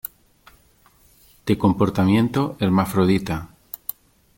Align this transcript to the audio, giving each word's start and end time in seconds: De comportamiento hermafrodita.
De 1.45 1.59
comportamiento 1.59 2.55
hermafrodita. 2.59 3.49